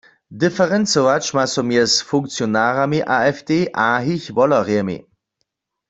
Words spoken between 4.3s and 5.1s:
wolerjemi.